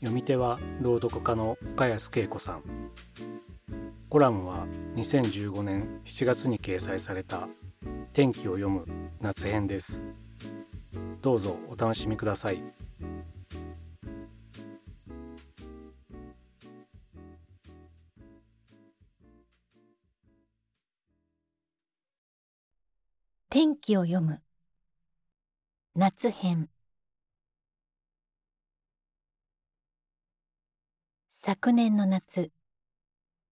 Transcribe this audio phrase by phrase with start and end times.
[0.00, 2.62] 読み手は朗読家の岡安恵子さん。
[4.08, 7.48] コラムは2015年7月に掲載された
[8.14, 8.86] 「天気を読む
[9.20, 10.02] 夏編」です。
[11.20, 12.62] どうぞお楽しみください。
[23.50, 24.40] 天気を読む
[25.94, 26.70] 夏編。
[31.42, 32.50] 昨年の夏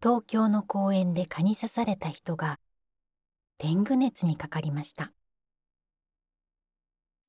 [0.00, 2.60] 東京の公園で蚊に刺された人が
[3.58, 5.12] デング熱にかかりました。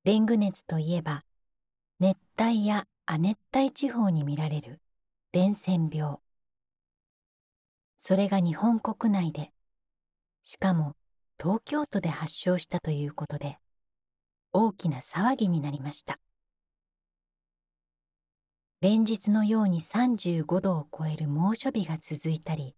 [0.03, 1.23] デング熱といえば
[1.99, 4.79] 熱帯や亜熱帯地方に見られる
[5.31, 6.17] 伝染病。
[7.97, 9.51] それが日本国内で
[10.43, 10.95] しかも
[11.41, 13.57] 東京都で発症したということで
[14.51, 16.19] 大きな騒ぎになりました。
[18.83, 22.75] 連日のように35度を超える猛暑日が続いたり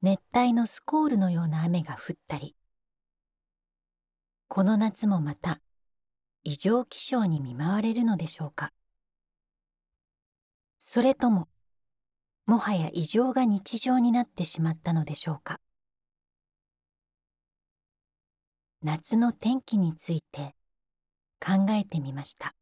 [0.00, 2.56] 熱帯のスコールのような雨が降ったり
[4.48, 5.60] この夏もまた
[6.44, 8.72] 異常気象に見舞われるのでしょうか。
[10.78, 11.48] それとも
[12.46, 15.60] もはや異常が日常になってしまったのでしょうか。
[18.82, 20.54] 夏の天気について
[21.38, 22.54] 考えてみました。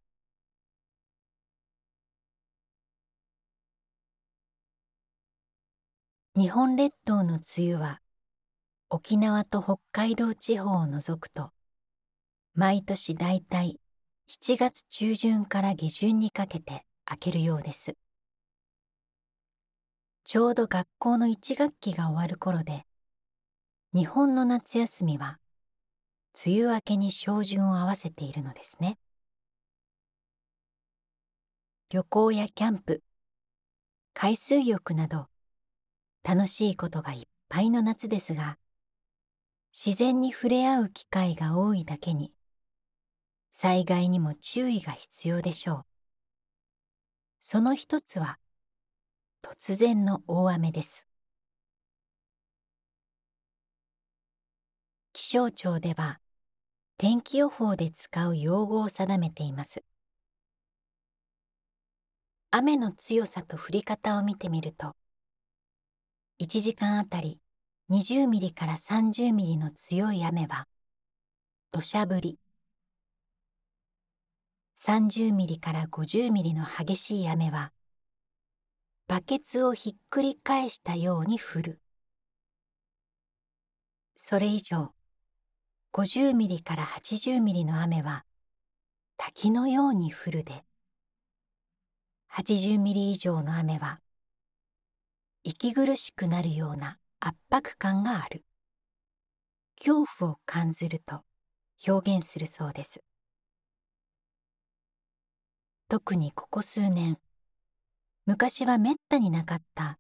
[6.39, 8.01] 日本列島の梅雨は
[8.91, 11.51] 沖縄と北海道地方を除くと
[12.55, 13.81] 毎年だいたい
[14.29, 17.97] 7月中旬から下旬にかけて明けるようです。
[20.23, 22.87] ちょうど学校の1学期が終わる頃で
[23.93, 25.41] 日本の夏休みは
[26.47, 28.97] 梅雨明けに照準を合わせているのですね。
[31.91, 33.03] 旅行やキャンプ
[34.15, 35.27] 海水浴など
[36.23, 38.59] 楽しいことがいっぱいの夏ですが
[39.73, 42.33] 自然に触れ合う機会が多いだけに
[43.51, 45.85] 災害にも注意が必要でしょう。
[47.41, 48.39] その一つは
[49.43, 51.09] 突然の大雨です。
[55.13, 56.21] 気象庁では
[56.99, 59.83] 天気予報で使う用語を定めています。
[62.51, 64.95] 雨の強さと降り方を見てみると
[66.41, 67.41] 1時間あたり
[67.91, 70.69] 20ミリから30ミリの強い雨は
[71.73, 72.39] 土砂降り。
[74.77, 77.73] 30ミリから50ミリの激しい雨は
[79.09, 81.81] バケツをひっくり返したように降る。
[84.15, 84.95] それ以上
[85.93, 88.25] 50ミリから80ミリの雨は
[89.17, 90.63] 滝のように降るで。
[92.33, 93.99] 80ミリ以上の雨は
[95.51, 98.45] 息苦しくなるような圧迫感がある。
[99.79, 101.23] 恐怖を感じると
[101.89, 103.01] 表現するそうです。
[105.89, 107.17] 特にここ数年
[108.27, 109.99] 昔はめったになかった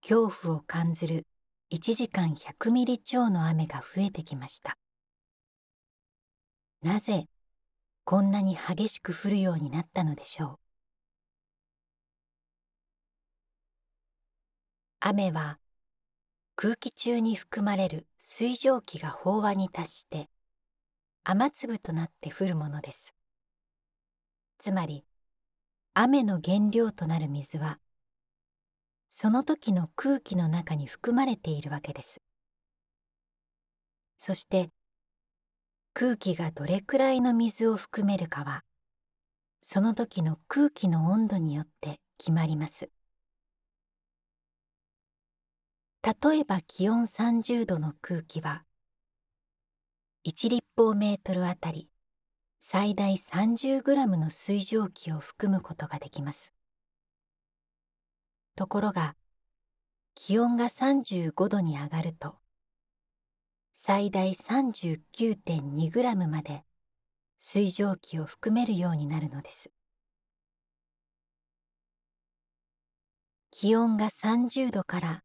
[0.00, 1.26] 恐怖を感じる
[1.72, 4.78] 1時間100ミリ超の雨が増えてきました。
[6.82, 7.26] なぜ
[8.04, 10.61] こんなに激しく降るようになったのでしょう？
[15.04, 15.58] 雨は
[16.54, 20.30] 空気中に含まれる水蒸気が飽和に達して
[21.24, 23.12] 雨粒となって降るものです。
[24.58, 25.04] つまり
[25.92, 27.80] 雨の原料となる水は
[29.10, 32.22] その時の空気の中に含まれているわけです。
[34.16, 34.70] そして
[35.94, 38.62] 空気がどれくらいの水を含めるかは
[39.62, 42.88] その時の空気の温度によって決まります。
[46.04, 48.64] 例えば気温30度の空気は
[50.26, 51.88] 1立方メートルあたり
[52.58, 56.52] 最大30グラムの水蒸気を含むことができます。
[58.56, 59.14] ところが
[60.16, 62.34] 気温が35度に上がると
[63.72, 66.64] 最大39.2グラムまで
[67.38, 69.70] 水蒸気を含めるようになるのです。
[73.52, 75.22] 気温が30度から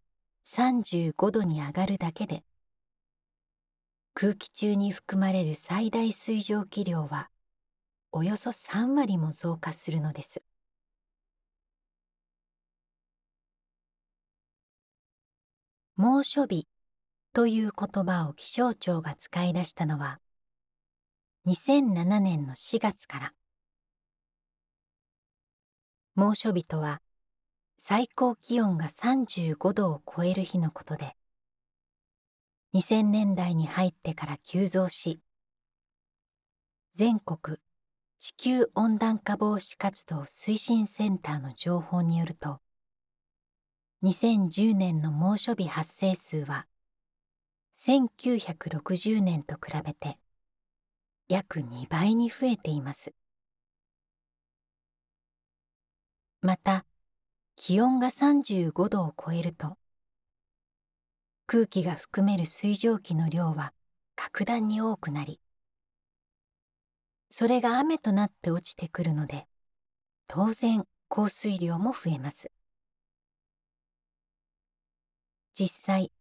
[0.50, 2.42] 35度に上がるだけで
[4.14, 7.30] 空気中に含まれる最大水蒸気量は
[8.14, 10.42] およそ3割も増加するのです。
[15.98, 16.66] 猛暑日
[17.34, 20.20] という言葉を気象庁が使い出したのは
[21.46, 23.34] 2007年の4月から
[26.16, 27.02] 猛暑日とは
[27.80, 31.16] 最高気温が35度を超える日のことで
[32.74, 35.22] 2000年代に入ってから急増し
[36.94, 37.58] 全国
[38.20, 42.60] 地球温暖化防止活動推進センターの情報によると
[44.04, 46.66] 2010年の猛暑日発生数は
[47.78, 50.18] 1960年と比べて
[51.30, 53.14] 約2倍に増えています。
[56.42, 56.86] また
[57.60, 59.78] 気温が35度を超えると
[61.48, 63.74] 空気が含める水蒸気の量は
[64.16, 65.42] 格段に多くなり
[67.32, 69.48] それが雨となって落ちてくるので
[70.28, 72.52] 当然降水量も増えます。
[75.58, 76.12] 実際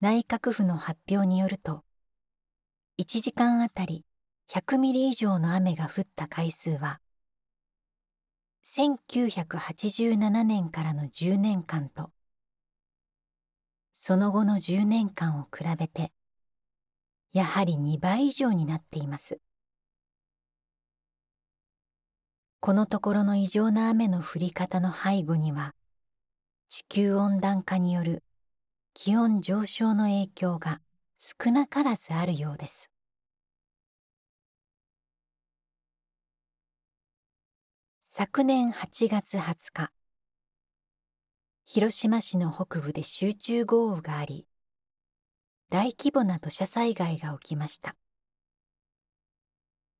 [0.00, 1.84] 内閣府の発表によると
[2.98, 4.04] 1時間あたり
[4.50, 7.00] 100ミリ以上の雨が降った回数は
[8.64, 12.10] 1987年からの10年間と。
[13.92, 16.12] その後の10年間を比べて
[17.32, 19.40] やはり2倍以上になっています。
[22.60, 25.74] このところの異常な雨の降り方の背後には
[26.68, 28.24] 地球温暖化による
[28.94, 30.80] 気温上昇の影響が
[31.16, 32.93] 少なからずあるようです。
[38.16, 39.90] 昨年8月20日。
[41.64, 44.46] 広島市の北部で集中豪雨があり
[45.68, 47.96] 大規模な土砂災害が起きました。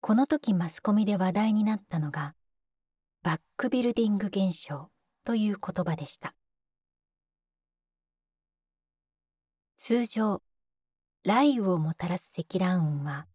[0.00, 2.36] この時マスコミで話題になったのが
[3.24, 4.90] バックビルディング現象
[5.24, 6.36] という言葉でした。
[9.76, 10.40] 通常
[11.24, 13.26] 雷雨をもたらす積乱雲は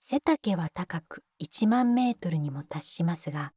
[0.00, 3.52] 背丈は高く1万メートルにも達しますが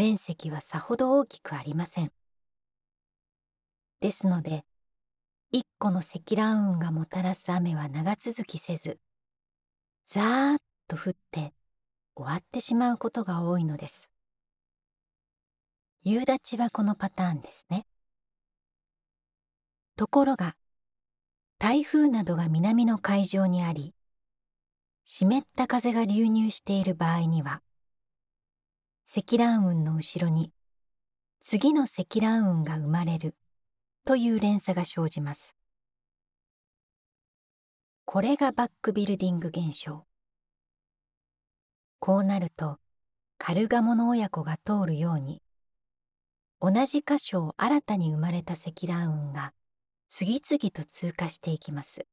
[0.00, 2.10] 面積はさほど大きくありません。
[4.00, 4.64] ですので
[5.52, 8.98] 一個の積乱雲がもたらす雨は長続きせず
[10.06, 11.52] ザーッと降って
[12.16, 14.08] 終わってしまうことが多いのです。
[16.02, 17.84] 夕立はこのパターンですね。
[19.96, 20.56] ところが
[21.58, 23.94] 台風などが南の海上にあり
[25.04, 27.60] 湿った風が流入している場合には
[29.12, 30.52] 積乱雲の後ろに
[31.40, 33.34] 次の積乱雲が生まれる
[34.04, 35.56] という連鎖が生じます。
[38.04, 40.06] これがバックビルディング現象。
[41.98, 42.78] こうなると
[43.36, 45.42] カルガモの親子が通るように
[46.60, 49.54] 同じ箇所を新たに生まれた積乱雲が
[50.08, 52.06] 次々と通過していきます。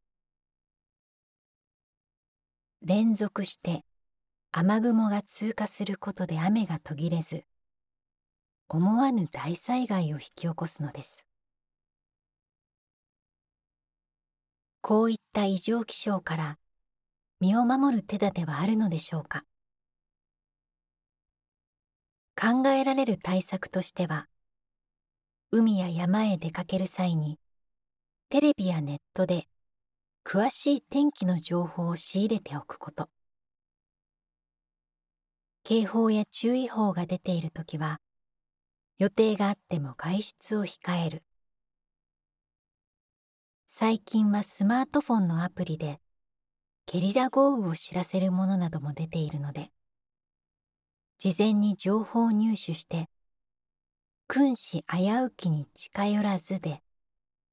[2.81, 3.83] 連続して
[4.59, 7.43] 雨雲が通過することで雨が途切れず
[8.67, 11.27] 思わぬ大災害を引き起こすのです。
[14.81, 16.57] こういった異常気象から
[17.39, 19.43] 身を守る手立てはあるのでしょうか。
[22.35, 24.27] 考えられる対策としては
[25.51, 27.37] 海や山へ出かける際に
[28.29, 29.47] テレビやネットで
[30.25, 33.07] 詳しい天気の情報を仕入れておくこと。
[35.69, 37.99] 警報や注意報が出ている時は
[38.99, 41.23] 予定があっても外出を控える。
[43.65, 45.99] 最近はスマートフォンのアプリで
[46.85, 49.69] ゲリラ豪雨を知らせるものなども出ているので
[51.17, 53.09] 事前に情報を入手して
[54.29, 56.81] 君子危うきに近寄らずで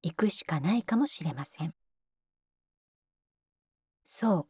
[0.05, 1.75] 行くしかないかもしれません。
[4.05, 4.47] そう。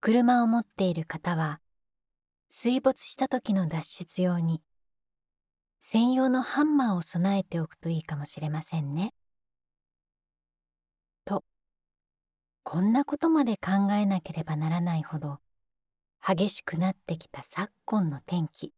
[0.00, 1.60] 車を持っている方は
[2.48, 4.62] 水没した時の脱出用に
[5.80, 9.14] 専用のハンマーを備えておくといいかもしれませんね。
[11.24, 11.44] と、
[12.64, 15.38] こんなことまで考えなければならないほど
[16.26, 18.72] 激しくなってきた昨今の天気。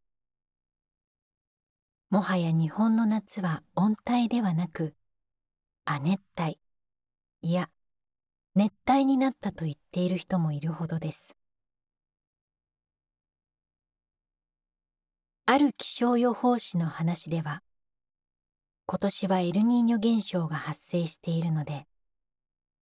[2.11, 4.95] もはや日本の夏は温帯ではなく
[5.85, 6.59] 亜熱帯
[7.41, 7.69] いや
[8.55, 11.38] 熱帯になったと言っている人もいるほどです。
[15.51, 17.63] ある気象予報士の話では
[18.85, 21.87] 今年はエルニーニョ現象が発生しているので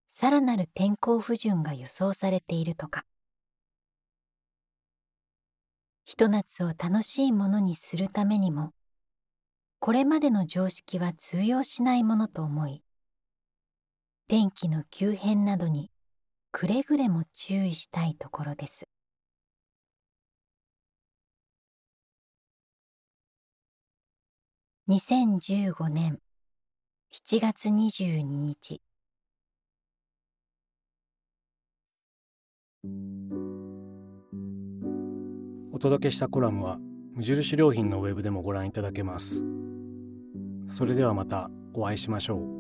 [0.10, 3.06] さらなる天候不順が予想されているとか
[6.04, 8.74] ひと夏を楽しいものにするためにも
[9.80, 12.84] これまでの常識は通用しないものと思い
[14.28, 15.90] 天気の急変などに
[16.52, 18.90] くれぐれも注意したいところです。
[24.90, 26.20] 2015年
[27.12, 28.80] 7月22日
[35.74, 36.78] お届けしたコラムは
[37.14, 39.44] 無印良品のウェブでもご覧いただけます。
[40.70, 42.57] それではまたお会いしましょう。